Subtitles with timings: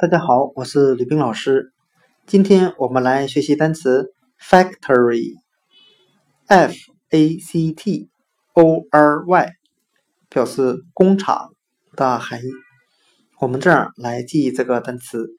[0.00, 1.74] 大家好，我是吕冰老师。
[2.26, 5.34] 今天我们来学习单词 factory，f
[7.10, 8.08] a c t
[8.54, 9.52] o r y，
[10.30, 11.50] 表示工厂
[11.96, 12.48] 的含义。
[13.40, 15.36] 我们这样来记这个单词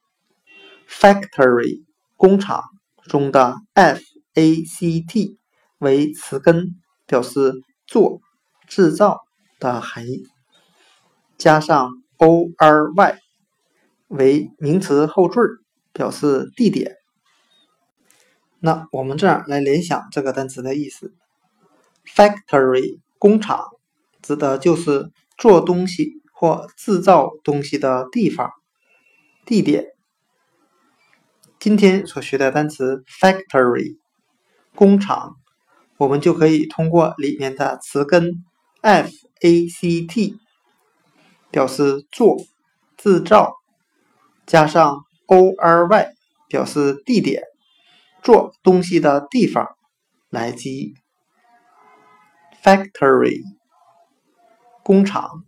[0.88, 1.84] factory，
[2.16, 2.62] 工厂
[3.06, 4.00] 中的 f
[4.36, 5.40] a c t
[5.80, 6.76] 为词根，
[7.08, 7.56] 表示
[7.88, 8.20] 做、
[8.68, 9.22] 制造
[9.60, 10.22] 的含义，
[11.40, 13.18] 加上 o r y。
[14.12, 15.40] 为名词后缀，
[15.94, 16.98] 表示地点。
[18.60, 21.14] 那我们这样来联想这个单词的意思
[22.06, 23.70] ：factory 工厂，
[24.22, 28.52] 指的就是做东西或制造东西的地方、
[29.46, 29.86] 地点。
[31.58, 33.98] 今天所学的单词 factory
[34.76, 35.38] 工厂，
[35.96, 38.44] 我们就可以通过里面的词根
[38.82, 39.10] f
[39.40, 40.38] a c t
[41.50, 42.36] 表示做、
[42.98, 43.61] 制造。
[44.52, 46.14] 加上 o r y
[46.50, 47.42] 表示地点，
[48.22, 49.66] 做东西的地方
[50.30, 50.94] 来记
[52.62, 53.44] factory
[54.84, 55.46] 工厂。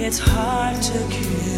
[0.00, 1.57] It's hard to kill.